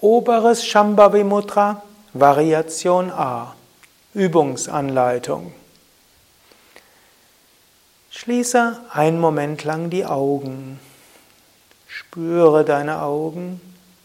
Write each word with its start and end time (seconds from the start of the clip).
Oberes 0.00 0.64
Shambhavi 0.64 1.24
Mudra, 1.24 1.82
Variation 2.12 3.10
A. 3.10 3.56
Übungsanleitung. 4.14 5.52
Schließe 8.08 8.78
einen 8.92 9.18
Moment 9.18 9.64
lang 9.64 9.90
die 9.90 10.06
Augen. 10.06 10.78
Spüre 11.88 12.64
deine 12.64 13.02
Augen 13.02 13.60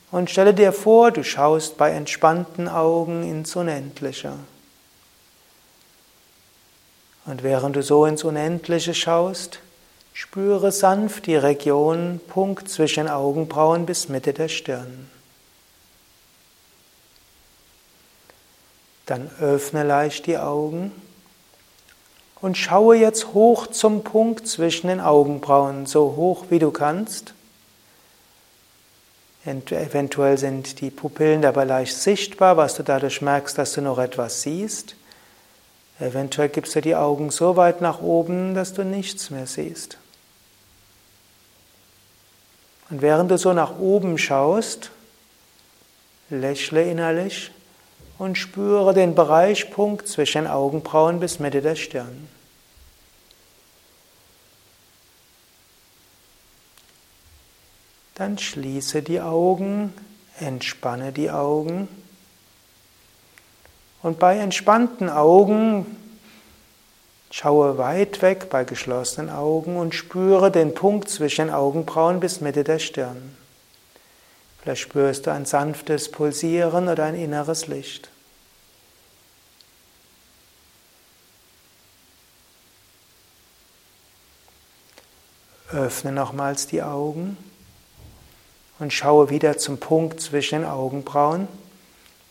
und 0.10 0.32
stelle 0.32 0.56
dir 0.56 0.74
vor, 0.74 1.12
du 1.12 1.24
schaust 1.24 1.78
bei 1.78 1.92
entspannten 1.92 2.68
Augen 2.68 3.22
ins 3.22 3.56
Unendliche. 3.56 4.34
Und 7.26 7.44
während 7.44 7.76
du 7.76 7.84
so 7.84 8.08
ins 8.08 8.24
Unendliche 8.24 8.96
schaust, 8.96 9.60
spüre 10.12 10.72
sanft 10.72 11.28
die 11.28 11.36
Region 11.36 12.20
Punkt 12.30 12.68
zwischen 12.68 13.08
Augenbrauen 13.08 13.86
bis 13.86 14.10
Mitte 14.10 14.34
der 14.34 14.48
Stirn. 14.48 15.13
Dann 19.06 19.30
öffne 19.40 19.84
leicht 19.84 20.28
die 20.28 20.38
Augen 20.38 20.92
und 22.42 22.58
schaue 22.58 22.98
jetzt 22.98 23.34
hoch 23.34 23.68
zum 23.68 24.04
Punkt 24.04 24.48
zwischen 24.48 24.88
den 24.88 25.00
Augenbrauen, 25.00 25.86
so 25.86 26.16
hoch 26.16 26.46
wie 26.50 26.60
du 26.60 26.72
kannst. 26.72 27.34
Eventuell 29.46 30.38
sind 30.38 30.80
die 30.80 30.90
Pupillen 30.90 31.42
dabei 31.42 31.66
leicht 31.66 31.98
sichtbar, 31.98 32.56
was 32.56 32.76
du 32.76 32.84
dadurch 32.84 33.22
merkst, 33.22 33.58
dass 33.58 33.74
du 33.74 33.82
noch 33.82 33.98
etwas 33.98 34.42
siehst. 34.42 34.96
Eventuell 36.00 36.50
gibst 36.50 36.76
du 36.76 36.82
die 36.82 36.96
Augen 36.96 37.30
so 37.30 37.56
weit 37.56 37.82
nach 37.82 38.02
oben, 38.02 38.56
dass 38.56 38.74
du 38.74 38.84
nichts 38.84 39.30
mehr 39.30 39.48
siehst. 39.48 39.98
Und 42.90 43.02
während 43.02 43.32
du 43.32 43.38
so 43.38 43.54
nach 43.54 43.80
oben 43.80 44.18
schaust, 44.18 44.92
lächle 46.30 46.90
innerlich 46.90 47.52
und 48.18 48.38
spüre 48.38 48.94
den 48.94 49.16
Bereichpunkt 49.16 50.08
zwischen 50.08 50.48
Augenbrauen 50.48 51.20
bis 51.20 51.40
Mitte 51.40 51.62
der 51.62 51.76
Stirn. 51.76 52.28
Dann 58.16 58.38
schließe 58.38 59.02
die 59.02 59.22
Augen, 59.22 59.94
entspanne 60.40 61.12
die 61.12 61.32
Augen. 61.32 61.88
Und 64.04 64.20
bei 64.20 64.38
entspannten 64.38 65.10
Augen 65.10 65.98
schaue 67.32 67.80
weit 67.80 68.22
weg 68.22 68.50
bei 68.52 68.64
geschlossenen 68.64 69.32
Augen 69.32 69.78
und 69.78 69.96
spüre 69.96 70.52
den 70.52 70.76
Punkt 70.76 71.10
zwischen 71.10 71.50
Augenbrauen 71.50 72.20
bis 72.20 72.42
Mitte 72.42 72.64
der 72.64 72.78
Stirn. 72.78 73.36
Vielleicht 74.64 74.84
spürst 74.84 75.28
du 75.28 75.32
ein 75.34 75.46
sanftes 75.46 76.10
Pulsieren 76.10 76.88
oder 76.88 77.04
ein 77.04 77.16
inneres 77.16 77.68
Licht. 77.68 78.10
Öffne 85.70 86.14
nochmals 86.14 86.66
die 86.66 86.82
Augen 86.82 87.36
und 88.80 88.94
schaue 88.94 89.30
wieder 89.30 89.58
zum 89.58 89.80
Punkt 89.80 90.22
zwischen 90.22 90.60
den 90.60 90.70
Augenbrauen 90.70 91.50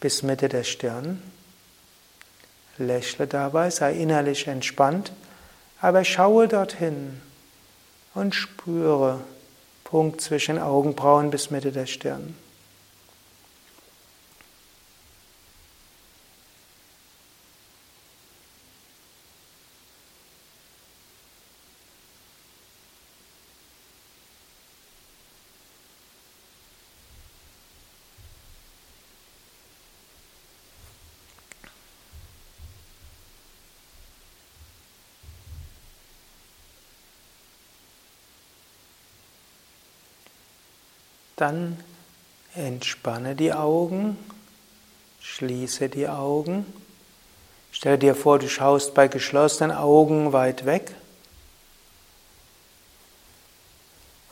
bis 0.00 0.22
Mitte 0.22 0.48
der 0.48 0.64
Stirn. 0.64 1.22
Lächle 2.78 3.26
dabei, 3.26 3.68
sei 3.68 3.92
innerlich 3.92 4.48
entspannt, 4.48 5.12
aber 5.82 6.02
schaue 6.02 6.48
dorthin 6.48 7.20
und 8.14 8.34
spüre 8.34 9.20
Punkt 9.92 10.22
zwischen 10.22 10.58
Augenbrauen 10.58 11.30
bis 11.30 11.50
Mitte 11.50 11.70
der 11.70 11.84
Stirn. 11.84 12.34
Dann 41.36 41.78
entspanne 42.54 43.34
die 43.34 43.52
Augen, 43.52 44.18
schließe 45.20 45.88
die 45.88 46.08
Augen. 46.08 46.66
Stell 47.70 47.98
dir 47.98 48.14
vor, 48.14 48.38
du 48.38 48.48
schaust 48.48 48.94
bei 48.94 49.08
geschlossenen 49.08 49.72
Augen 49.72 50.32
weit 50.32 50.66
weg 50.66 50.94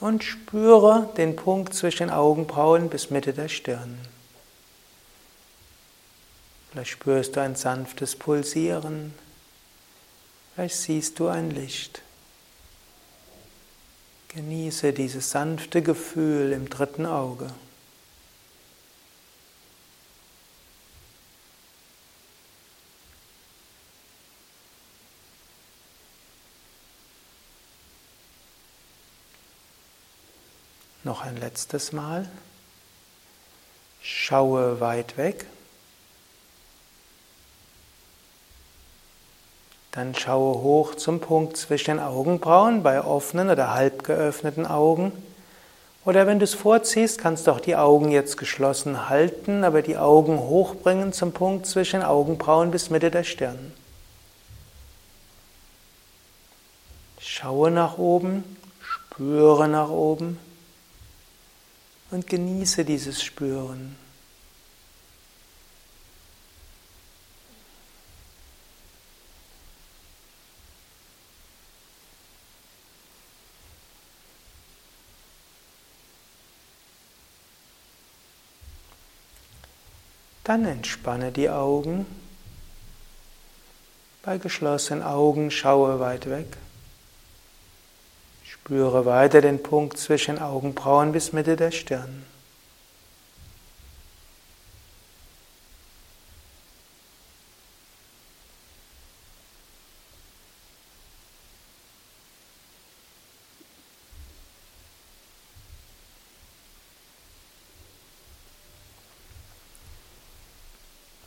und 0.00 0.24
spüre 0.24 1.08
den 1.16 1.36
Punkt 1.36 1.74
zwischen 1.74 2.10
Augenbrauen 2.10 2.88
bis 2.88 3.10
Mitte 3.10 3.32
der 3.32 3.48
Stirn. 3.48 3.98
Vielleicht 6.70 6.90
spürst 6.90 7.36
du 7.36 7.40
ein 7.40 7.56
sanftes 7.56 8.16
Pulsieren, 8.16 9.12
vielleicht 10.54 10.76
siehst 10.76 11.18
du 11.18 11.28
ein 11.28 11.50
Licht. 11.50 12.02
Genieße 14.32 14.92
dieses 14.92 15.32
sanfte 15.32 15.82
Gefühl 15.82 16.52
im 16.52 16.70
dritten 16.70 17.04
Auge. 17.04 17.52
Noch 31.02 31.22
ein 31.22 31.36
letztes 31.36 31.90
Mal. 31.90 32.30
Schaue 34.00 34.78
weit 34.78 35.16
weg. 35.16 35.46
Dann 39.92 40.14
schaue 40.14 40.62
hoch 40.62 40.94
zum 40.94 41.20
Punkt 41.20 41.56
zwischen 41.56 41.96
den 41.96 42.00
Augenbrauen 42.00 42.82
bei 42.82 43.02
offenen 43.02 43.50
oder 43.50 43.74
halb 43.74 44.04
geöffneten 44.04 44.66
Augen. 44.66 45.12
Oder 46.04 46.26
wenn 46.26 46.38
du 46.38 46.44
es 46.44 46.54
vorziehst, 46.54 47.18
kannst 47.18 47.46
du 47.46 47.50
auch 47.50 47.60
die 47.60 47.76
Augen 47.76 48.10
jetzt 48.10 48.36
geschlossen 48.36 49.08
halten, 49.08 49.64
aber 49.64 49.82
die 49.82 49.96
Augen 49.96 50.38
hochbringen 50.38 51.12
zum 51.12 51.32
Punkt 51.32 51.66
zwischen 51.66 52.00
den 52.00 52.08
Augenbrauen 52.08 52.70
bis 52.70 52.88
Mitte 52.90 53.10
der 53.10 53.24
Stirn. 53.24 53.72
Schaue 57.18 57.70
nach 57.70 57.98
oben, 57.98 58.44
spüre 58.80 59.68
nach 59.68 59.90
oben 59.90 60.38
und 62.10 62.26
genieße 62.26 62.84
dieses 62.84 63.22
Spüren. 63.22 63.96
Dann 80.50 80.64
entspanne 80.64 81.30
die 81.30 81.48
Augen. 81.48 82.06
Bei 84.24 84.36
geschlossenen 84.36 85.00
Augen 85.00 85.52
schaue 85.52 86.00
weit 86.00 86.28
weg. 86.28 86.56
Spüre 88.42 89.06
weiter 89.06 89.42
den 89.42 89.62
Punkt 89.62 89.96
zwischen 89.96 90.40
Augenbrauen 90.40 91.12
bis 91.12 91.32
Mitte 91.32 91.54
der 91.54 91.70
Stirn. 91.70 92.24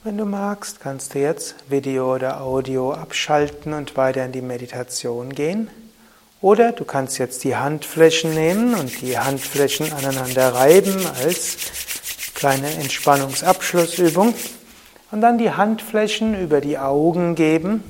Wenn 0.06 0.18
du 0.18 0.26
magst, 0.26 0.82
kannst 0.82 1.14
du 1.14 1.20
jetzt 1.20 1.56
Video 1.70 2.14
oder 2.14 2.42
Audio 2.42 2.92
abschalten 2.92 3.72
und 3.72 3.96
weiter 3.96 4.26
in 4.26 4.34
die 4.34 4.42
Meditation 4.42 5.30
gehen. 5.30 5.70
Oder 6.42 6.74
du 6.74 6.84
kannst 6.84 7.20
jetzt 7.20 7.46
die 7.46 7.56
Handflächen 7.56 8.34
nehmen 8.34 8.74
und 8.74 9.00
die 9.00 9.18
Handflächen 9.18 9.94
aneinander 9.94 10.56
reiben 10.56 11.06
als 11.24 11.56
kleine 12.36 12.70
Entspannungsabschlussübung. 12.74 14.34
Und 15.12 15.22
dann 15.22 15.38
die 15.38 15.52
Handflächen 15.52 16.38
über 16.38 16.60
die 16.60 16.78
Augen 16.78 17.36
geben 17.36 17.82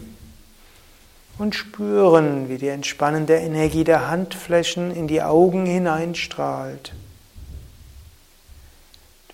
und 1.39 1.55
spüren, 1.55 2.47
wie 2.47 2.59
die 2.59 2.67
entspannende 2.67 3.37
Energie 3.37 3.85
der 3.85 4.07
Handflächen 4.07 4.95
in 4.95 5.07
die 5.07 5.23
Augen 5.23 5.65
hineinstrahlt. 5.65 6.93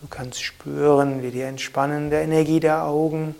Du 0.02 0.08
kannst 0.08 0.42
spüren, 0.42 1.22
wie 1.24 1.32
die 1.32 1.42
entspannende 1.42 2.22
Energie 2.22 2.60
der 2.60 2.86
Augen 2.86 3.36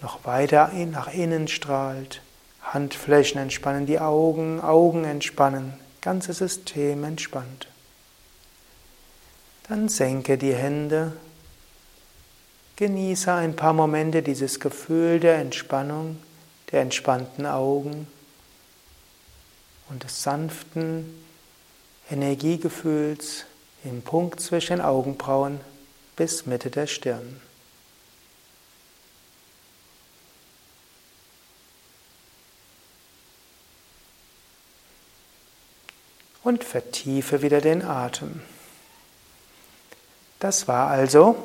noch 0.00 0.24
weiter 0.24 0.72
nach 0.90 1.12
innen 1.12 1.46
strahlt. 1.46 2.20
Handflächen 2.62 3.40
entspannen 3.40 3.86
die 3.86 4.00
Augen, 4.00 4.60
Augen 4.60 5.04
entspannen, 5.04 5.74
ganzes 6.00 6.38
System 6.38 7.04
entspannt. 7.04 7.68
Dann 9.68 9.88
senke 9.88 10.36
die 10.36 10.54
Hände, 10.54 11.12
genieße 12.76 13.32
ein 13.32 13.54
paar 13.54 13.72
Momente 13.72 14.22
dieses 14.22 14.58
Gefühl 14.58 15.20
der 15.20 15.36
Entspannung, 15.36 16.18
der 16.72 16.82
entspannten 16.82 17.46
Augen 17.46 18.08
und 19.88 20.02
des 20.02 20.22
sanften 20.22 21.22
Energiegefühls 22.10 23.44
im 23.84 24.02
Punkt 24.02 24.40
zwischen 24.40 24.80
Augenbrauen 24.80 25.60
bis 26.16 26.46
Mitte 26.46 26.70
der 26.70 26.86
Stirn. 26.86 27.40
Und 36.44 36.64
vertiefe 36.64 37.42
wieder 37.42 37.60
den 37.60 37.84
Atem. 37.84 38.42
Das 40.40 40.66
war 40.66 40.88
also 40.88 41.36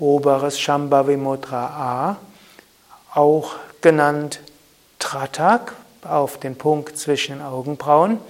oberes 0.00 0.58
Shambhavi 0.58 1.16
Mudra 1.16 1.66
A, 1.66 2.16
auch 3.14 3.54
genannt 3.80 4.40
Tratak, 4.98 5.74
auf 6.02 6.38
den 6.38 6.56
Punkt 6.56 6.98
zwischen 6.98 7.38
den 7.38 7.42
Augenbrauen. 7.46 8.20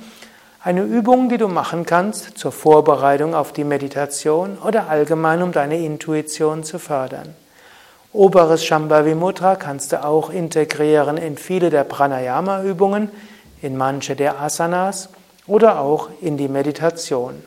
Eine 0.67 0.83
Übung, 0.83 1.29
die 1.29 1.39
du 1.39 1.47
machen 1.47 1.87
kannst 1.87 2.37
zur 2.39 2.51
Vorbereitung 2.51 3.37
auf 3.37 3.53
die 3.53 3.63
Meditation 3.63 4.59
oder 4.59 4.89
allgemein, 4.89 5.41
um 5.41 5.53
deine 5.53 5.79
Intuition 5.79 6.65
zu 6.65 6.81
fördern. 6.81 7.37
Oberes 8.13 8.65
Shambhavi 8.65 9.15
Mudra 9.15 9.55
kannst 9.55 9.93
du 9.93 10.05
auch 10.05 10.29
integrieren 10.29 11.19
in 11.19 11.37
viele 11.37 11.71
der 11.71 11.85
Pranayama-Übungen, 11.85 13.11
in 13.63 13.77
manche 13.77 14.17
der 14.17 14.41
Asanas 14.41 15.09
oder 15.47 15.79
auch 15.79 16.09
in 16.21 16.37
die 16.37 16.49
Meditation. 16.49 17.45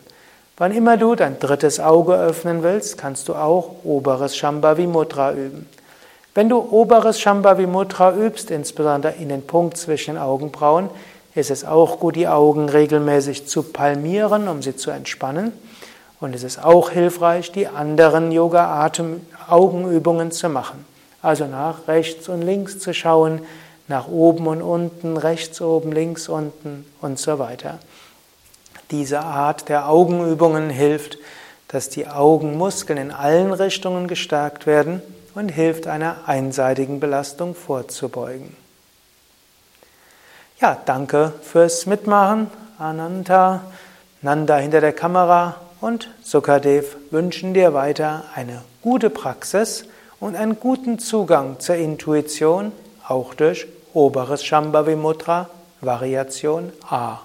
Wann 0.56 0.72
immer 0.72 0.96
du 0.96 1.16
dein 1.16 1.40
drittes 1.40 1.82
Auge 1.82 2.14
öffnen 2.14 2.64
willst, 2.64 2.98
kannst 2.98 3.28
du 3.28 3.36
auch 3.36 3.84
oberes 3.84 4.38
Shambhavi 4.38 4.88
Mudra 4.88 5.34
üben. 5.34 5.68
Wenn 6.34 6.48
du 6.48 6.66
oberes 6.72 7.20
Shambhavi 7.20 7.68
Mudra 7.68 8.14
übst, 8.14 8.50
insbesondere 8.50 9.16
in 9.16 9.28
den 9.28 9.46
Punkt 9.46 9.76
zwischen 9.76 10.14
den 10.14 10.24
Augenbrauen, 10.24 10.90
ist 11.36 11.52
es 11.52 11.66
auch 11.66 12.00
gut, 12.00 12.16
die 12.16 12.28
Augen 12.28 12.70
regelmäßig 12.70 13.48
zu 13.48 13.64
palmieren, 13.64 14.48
um 14.48 14.62
sie 14.62 14.76
zu 14.76 14.92
entspannen. 14.92 15.54
Und 16.20 16.36
es 16.36 16.44
ist 16.44 16.64
auch 16.64 16.90
hilfreich, 16.90 17.52
die 17.52 17.68
anderen 17.68 18.32
Yoga-Atem-Augenübungen 18.32 20.32
zu 20.32 20.50
machen. 20.50 20.86
Also 21.22 21.46
nach 21.46 21.88
rechts 21.88 22.30
und 22.30 22.42
links 22.42 22.80
zu 22.80 22.94
schauen, 22.94 23.42
nach 23.88 24.08
oben 24.08 24.48
und 24.48 24.62
unten, 24.62 25.18
rechts 25.18 25.62
oben, 25.62 25.92
links 25.92 26.30
unten 26.30 26.86
und 27.02 27.20
so 27.20 27.40
weiter. 27.40 27.80
Diese 28.92 29.22
Art 29.22 29.70
der 29.70 29.90
Augenübungen 29.90 30.70
hilft, 30.70 31.18
dass 31.68 31.90
die 31.90 32.08
Augenmuskeln 32.08 32.98
in 32.98 33.12
allen 33.12 33.54
Richtungen 33.54 34.08
gestärkt 34.08 34.66
werden 34.66 35.02
und 35.36 35.50
hilft 35.50 35.88
einer 35.88 36.28
einseitigen 36.28 37.00
Belastung 37.00 37.56
vorzubeugen. 37.56 38.56
Ja, 40.62 40.78
danke 40.86 41.32
fürs 41.42 41.86
Mitmachen. 41.86 42.52
Ananta, 42.78 43.62
Nanda 44.22 44.58
hinter 44.58 44.82
der 44.82 44.92
Kamera 44.92 45.56
und 45.80 46.10
Sukadev 46.22 46.98
wünschen 47.12 47.54
dir 47.54 47.74
weiter 47.74 48.26
eine 48.36 48.62
gute 48.82 49.10
Praxis 49.10 49.86
und 50.20 50.36
einen 50.36 50.60
guten 50.60 51.00
Zugang 51.00 51.62
zur 51.62 51.76
Intuition, 51.76 52.74
auch 53.08 53.36
durch 53.36 53.68
oberes 53.94 54.44
Shambhavi 54.44 54.98
Mudra, 54.98 55.50
Variation 55.80 56.74
A. 56.90 57.20